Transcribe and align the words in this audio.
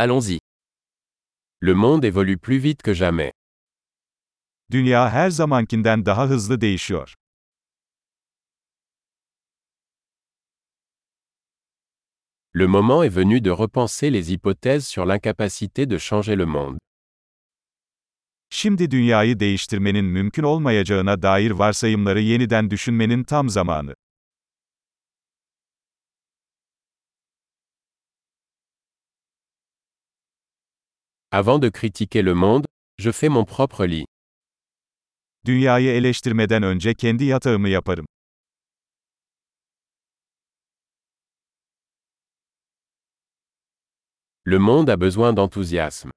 Allons-y. 0.00 0.38
Le 1.60 1.74
monde 1.74 2.04
évolue 2.04 2.38
plus 2.38 2.58
vite 2.58 2.82
que 2.82 2.94
jamais. 2.94 3.32
Dünya 4.70 5.10
her 5.10 5.30
zamankinden 5.30 6.06
daha 6.06 6.28
hızlı 6.28 6.60
değişiyor. 6.60 7.14
Le 12.54 12.66
moment 12.66 13.02
est 13.04 13.16
venu 13.16 13.40
de 13.40 13.50
repenser 13.50 14.12
les 14.12 14.30
hypothèses 14.30 14.86
sur 14.86 15.04
l'incapacité 15.04 15.90
de 15.90 15.98
changer 15.98 16.38
le 16.38 16.46
monde. 16.46 16.78
Şimdi 18.50 18.90
dünyayı 18.90 19.40
değiştirmenin 19.40 20.04
mümkün 20.04 20.42
olmayacağına 20.42 21.22
dair 21.22 21.50
varsayımları 21.50 22.20
yeniden 22.20 22.70
düşünmenin 22.70 23.24
tam 23.24 23.48
zamanı. 23.48 23.94
Avant 31.30 31.58
de 31.58 31.68
critiquer 31.68 32.22
le 32.22 32.34
monde, 32.34 32.66
je 32.96 33.10
fais 33.12 33.28
mon 33.28 33.44
propre 33.44 33.84
lit. 33.84 34.06
Dünyayı 35.44 35.90
eleştirmeden 35.90 36.62
önce 36.62 36.94
kendi 36.94 37.24
yatağımı 37.24 37.68
yaparım. 37.68 38.06
Le 44.46 44.58
monde 44.58 44.92
a 44.92 45.00
besoin 45.00 45.36
d'enthousiasme. 45.36 46.12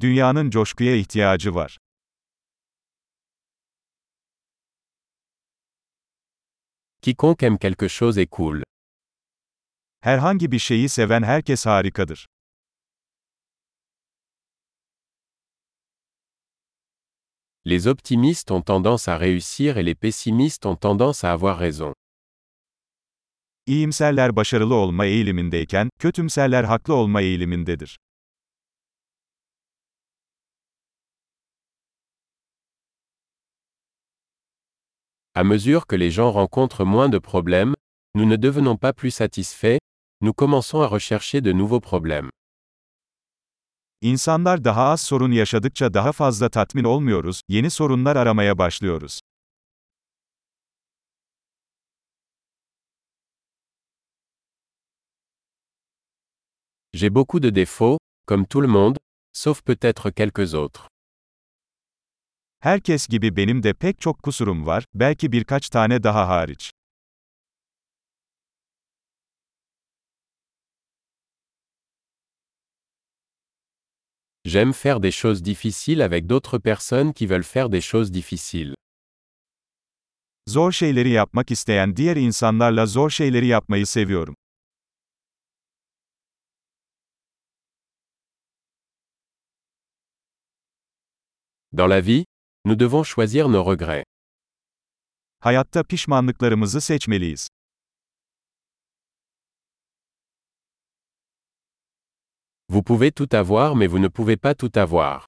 Dünyanın 0.00 0.50
coşkuya 0.50 0.96
ihtiyacı 0.96 1.54
var. 1.54 1.78
Quiconque 7.02 7.46
aime 7.46 7.58
quelque 7.58 7.88
chose 7.88 8.22
est 8.22 8.32
cool. 8.32 8.62
Herhangi 10.00 10.52
bir 10.52 10.58
şeyi 10.58 10.88
seven 10.88 11.22
herkes 11.22 11.66
harikadır. 11.66 12.26
Les 17.70 17.86
optimistes 17.86 18.50
ont 18.50 18.62
tendance 18.62 19.08
à 19.08 19.18
réussir 19.18 19.76
et 19.76 19.82
les 19.82 19.94
pessimistes 19.94 20.64
ont 20.64 20.74
tendance 20.74 21.22
à 21.22 21.32
avoir 21.32 21.58
raison. 21.58 21.92
İyimserler 23.66 24.36
başarılı 24.36 24.74
olma 24.74 25.06
eğilimindeyken, 25.06 25.88
kötümserler 25.98 26.64
haklı 26.64 26.94
olma 26.94 27.20
eğilimindedir. 27.22 27.98
À 35.34 35.44
mesure 35.44 35.84
que 35.88 36.00
les 36.00 36.10
gens 36.10 36.34
rencontrent 36.34 36.84
moins 36.86 37.12
de 37.12 37.18
problèmes, 37.18 37.74
nous 38.14 38.28
ne 38.28 38.36
devenons 38.42 38.78
pas 38.78 38.94
plus 38.94 39.14
satisfaits, 39.14 39.78
nous 40.22 40.34
commençons 40.34 40.80
à 40.80 40.86
rechercher 40.86 41.44
de 41.44 41.52
nouveaux 41.52 41.82
problèmes. 41.82 42.30
İnsanlar 44.00 44.64
daha 44.64 44.84
az 44.84 45.00
sorun 45.00 45.32
yaşadıkça 45.32 45.94
daha 45.94 46.12
fazla 46.12 46.48
tatmin 46.48 46.84
olmuyoruz, 46.84 47.40
yeni 47.48 47.70
sorunlar 47.70 48.16
aramaya 48.16 48.58
başlıyoruz. 48.58 49.20
J'ai 56.94 57.14
beaucoup 57.14 57.42
de 57.42 57.54
défauts, 57.54 57.98
comme 58.26 58.46
tout 58.46 58.62
le 58.62 58.68
monde, 58.68 58.96
sauf 59.32 59.62
peut-être 59.64 60.10
quelques 60.10 60.54
autres. 60.54 60.88
Herkes 62.60 63.08
gibi 63.08 63.36
benim 63.36 63.62
de 63.62 63.72
pek 63.72 64.00
çok 64.00 64.22
kusurum 64.22 64.66
var, 64.66 64.84
belki 64.94 65.32
birkaç 65.32 65.68
tane 65.68 66.02
daha 66.02 66.28
hariç. 66.28 66.72
J'aime 74.48 74.72
faire 74.72 74.98
des 74.98 75.10
choses 75.12 75.42
difficiles 75.42 76.00
avec 76.00 76.26
d'autres 76.26 76.56
personnes 76.58 77.12
qui 77.12 77.26
veulent 77.26 77.44
faire 77.44 77.68
des 77.68 77.82
choses 77.82 78.10
difficiles. 78.10 78.74
Zor 80.48 80.72
şeyleri 80.72 81.10
yapmak 81.10 81.50
isteyen 81.50 81.96
diğer 81.96 82.16
insanlarla 82.16 82.86
zor 82.86 83.10
şeyleri 83.10 83.46
yapmayı 83.46 83.86
seviyorum. 83.86 84.34
Dans 91.72 91.90
la 91.90 92.00
vie, 92.06 92.24
nous 92.64 92.78
devons 92.78 93.04
choisir 93.04 93.44
nos 93.52 93.66
regrets. 93.66 94.04
Hayatta 95.40 95.84
pişmanlıklarımızı 95.84 96.80
seçmeliyiz. 96.80 97.48
Vous 102.70 102.82
pouvez 102.82 103.12
tout 103.12 103.28
avoir 103.32 103.74
mais 103.76 103.86
vous 103.86 103.98
ne 103.98 104.08
pouvez 104.08 104.36
pas 104.36 104.54
tout 104.54 104.72
avoir. 104.74 105.26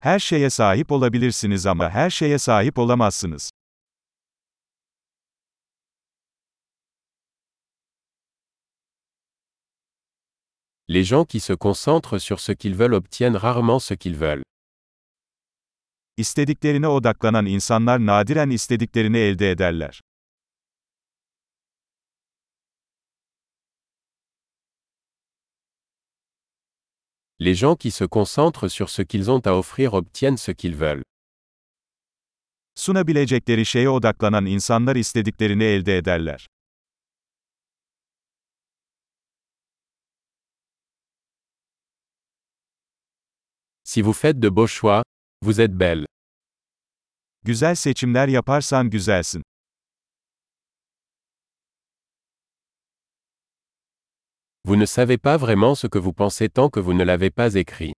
Her 0.00 0.18
şeye 0.18 0.50
sahip 0.50 0.92
olabilirsiniz 0.92 1.66
ama 1.66 1.90
her 1.90 2.10
şeye 2.10 2.38
sahip 2.38 2.78
olamazsınız. 2.78 3.50
Les 10.88 11.04
gens 11.04 11.24
qui 11.24 11.40
se 11.40 11.52
concentrent 11.52 12.18
sur 12.18 12.38
ce 12.38 12.52
qu'ils 12.52 12.76
veulent 12.76 12.94
obtiennent 12.94 13.36
rarement 13.36 13.80
ce 13.80 13.94
qu'ils 13.94 14.16
veulent. 14.16 14.42
İstediklerine 16.16 16.88
odaklanan 16.88 17.46
insanlar 17.46 18.06
nadiren 18.06 18.50
istediklerini 18.50 19.18
elde 19.18 19.50
ederler. 19.50 20.00
Les 27.46 27.54
gens 27.54 27.76
qui 27.76 27.92
se 27.92 28.04
concentrent 28.04 28.66
sur 28.68 28.90
ce 28.90 29.02
qu'ils 29.02 29.30
ont 29.30 29.38
à 29.46 29.52
offrir 29.52 29.94
obtiennent 29.94 30.36
ce 30.36 30.50
qu'ils 30.50 30.74
veulent. 30.74 31.04
Sunabilecekleri 32.74 33.64
şeye 33.64 33.88
odaklanan 33.88 34.46
insanlar 34.46 34.96
istediklerini 34.96 35.64
elde 35.64 35.96
ederler. 35.96 36.46
Si 43.84 44.02
vous 44.02 44.12
faites 44.12 44.40
de 44.40 44.48
beaux 44.48 44.66
choix, 44.66 45.02
vous 45.42 45.60
êtes 45.60 45.74
belle. 45.80 46.06
Güzel 47.44 47.76
seçimler 47.76 48.28
yaparsan 48.28 48.90
güzelsin. 48.90 49.42
Vous 54.68 54.74
ne 54.74 54.84
savez 54.84 55.16
pas 55.16 55.36
vraiment 55.36 55.76
ce 55.76 55.86
que 55.86 55.96
vous 55.96 56.12
pensez 56.12 56.48
tant 56.48 56.68
que 56.70 56.80
vous 56.80 56.92
ne 56.92 57.04
l'avez 57.04 57.30
pas 57.30 57.54
écrit. 57.54 57.92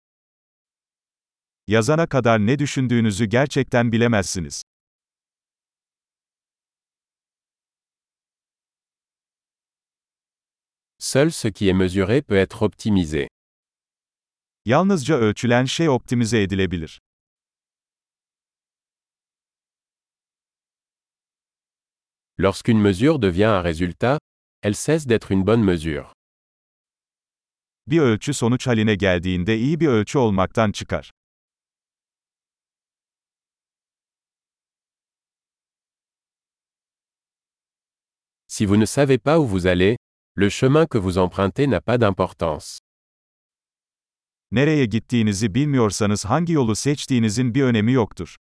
Yazana 1.66 2.06
kadar 2.06 2.38
ne 2.38 2.58
düşündüğünüzü 2.58 3.24
gerçekten 3.24 3.92
bilemezsiniz. 3.92 4.62
Seul 10.98 11.30
ce 11.30 11.48
qui 11.48 11.68
est 11.68 11.76
mesuré 11.76 12.20
peut 12.20 12.36
être 12.36 12.62
optimisé. 12.62 13.28
Yalnızca 14.64 15.14
ölçülen 15.14 15.64
şey 15.64 15.88
optimize 15.88 16.42
edilebilir. 16.42 16.98
Lorsqu'une 22.38 22.80
mesure 22.80 23.18
devient 23.18 23.44
un 23.44 23.62
résultat, 23.62 24.18
elle 24.62 24.74
cesse 24.74 25.06
d'être 25.06 25.32
une 25.32 25.44
bonne 25.46 25.64
mesure. 25.64 26.17
Bir 27.90 27.98
ölçü 28.00 28.34
sonuç 28.34 28.66
haline 28.66 28.94
geldiğinde 28.94 29.58
iyi 29.58 29.80
bir 29.80 29.86
ölçü 29.88 30.18
olmaktan 30.18 30.72
çıkar. 30.72 31.10
Si 38.46 38.66
vous 38.66 38.80
ne 38.80 38.86
savez 38.86 39.18
pas 39.18 39.38
où 39.38 39.46
vous 39.46 39.66
allez, 39.66 39.96
le 40.36 40.50
chemin 40.50 40.86
que 40.86 40.98
vous 40.98 41.18
empruntez 41.18 41.70
n'a 41.70 41.80
pas 41.80 42.00
d'importance. 42.00 42.78
Nereye 44.50 44.86
gittiğinizi 44.86 45.54
bilmiyorsanız 45.54 46.24
hangi 46.24 46.52
yolu 46.52 46.76
seçtiğinizin 46.76 47.54
bir 47.54 47.62
önemi 47.62 47.92
yoktur. 47.92 48.36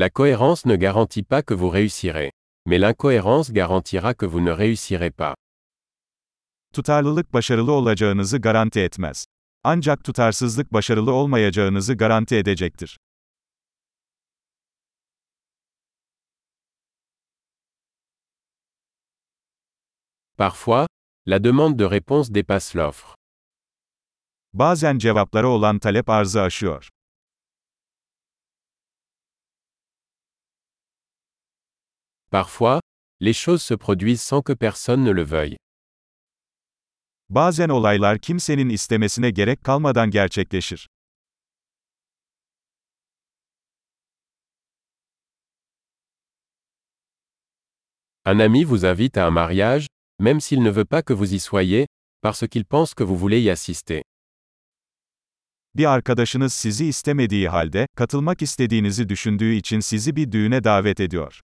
La 0.00 0.10
cohérence 0.10 0.64
ne 0.64 0.76
garantit 0.76 1.24
pas 1.24 1.42
que 1.42 1.54
vous 1.54 1.70
réussirez. 1.70 2.30
Mais 2.66 2.78
l'incohérence 2.78 3.50
garantira 3.50 4.14
que 4.14 4.26
vous 4.26 4.38
ne 4.38 4.52
réussirez 4.52 5.10
pas. 5.10 5.34
Tutarlılık 6.74 7.32
başarılı 7.32 7.72
olacağınızı 7.72 8.38
garanti 8.38 8.80
etmez. 8.80 9.26
Ancak 9.64 10.04
tutarsızlık 10.04 10.72
başarılı 10.72 11.12
olmayacağınızı 11.12 11.94
garanti 11.94 12.36
edecektir. 12.36 12.98
Parfois, 20.36 20.86
la 21.26 21.44
demande 21.44 21.78
de 21.78 21.84
réponse 21.84 22.34
dépasse 22.34 22.78
l'offre. 22.78 23.14
Bazen 24.52 24.98
cevaplara 24.98 25.48
olan 25.48 25.78
talep 25.78 26.08
arzı 26.08 26.42
aşıyor. 26.42 26.88
Parfois, 32.30 32.80
les 33.20 33.32
choses 33.32 33.62
se 33.62 33.74
produisent 33.74 34.22
sans 34.22 34.42
que 34.42 34.52
personne 34.52 35.02
ne 35.02 35.10
le 35.10 35.22
veuille. 35.22 35.56
Bazen 37.30 37.68
olaylar 37.68 38.18
kimsenin 38.18 38.68
istemesine 38.68 39.30
gerek 39.30 39.64
kalmadan 39.64 40.10
gerçekleşir. 40.10 40.86
Un 48.24 48.40
ami 48.40 48.64
vous 48.64 48.84
invite 48.84 49.16
à 49.16 49.26
un 49.26 49.30
mariage, 49.30 49.86
même 50.18 50.40
s'il 50.40 50.62
ne 50.62 50.70
veut 50.70 50.84
pas 50.84 51.02
que 51.02 51.14
vous 51.14 51.32
y 51.32 51.38
soyez, 51.38 51.86
parce 52.20 52.46
qu'il 52.46 52.64
pense 52.64 52.94
que 52.94 53.04
vous 53.04 53.16
voulez 53.16 53.40
y 53.40 53.50
assister. 53.50 54.02
Bir 55.74 55.84
arkadaşınız 55.84 56.52
sizi 56.52 56.86
istemediği 56.86 57.48
halde, 57.48 57.86
katılmak 57.96 58.42
istediğinizi 58.42 59.08
düşündüğü 59.08 59.52
için 59.54 59.80
sizi 59.80 60.16
bir 60.16 60.32
düğüne 60.32 60.64
davet 60.64 61.00
ediyor. 61.00 61.40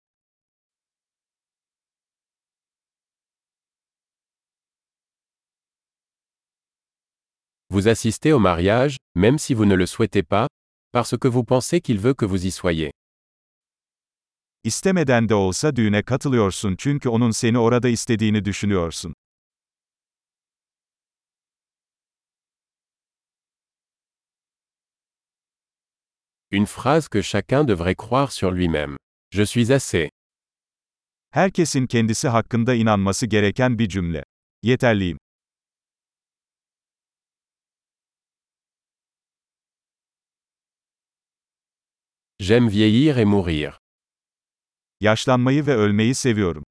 Vous 7.73 7.89
assistez 7.89 8.35
au 8.35 8.39
mariage, 8.39 8.99
même 9.15 9.39
si 9.39 9.55
vous 9.55 9.65
ne 9.65 9.75
le 9.75 9.87
souhaitez 9.87 10.23
pas, 10.23 10.47
parce 10.93 11.17
que 11.17 11.27
vous 11.27 11.43
pensez 11.43 11.81
qu'il 11.81 11.99
veut 11.99 12.13
que 12.13 12.27
vous 12.27 12.45
y 12.45 12.51
soyez. 12.51 12.91
İstemeden 14.65 15.29
de 15.29 15.35
olsa 15.35 15.77
düğüne 15.77 16.03
katılıyorsun 16.03 16.77
çünkü 16.79 17.09
onun 17.09 17.31
seni 17.31 17.59
orada 17.59 17.89
istediğini 17.89 18.45
düşünüyorsun. 18.45 19.15
Une 26.51 26.67
phrase 26.67 27.09
que 27.09 27.23
chacun 27.23 27.69
devrait 27.69 27.97
croire 27.97 28.31
sur 28.31 28.53
lui-même. 28.53 28.97
Je 29.31 29.47
suis 29.47 29.71
assez. 29.71 30.11
Herkesin 31.31 31.87
kendisi 31.87 32.29
hakkında 32.29 32.75
inanması 32.75 33.27
gereken 33.27 33.79
bir 33.79 33.89
cümle. 33.89 34.25
Yeterliyim. 34.63 35.22
J'aime 42.43 42.69
vieillir 42.69 43.19
et 43.19 43.25
mourir. 43.25 43.79
Yaşlanmayı 45.01 45.67
ve 45.67 45.75
ölmeyi 45.75 46.15
seviyorum. 46.15 46.65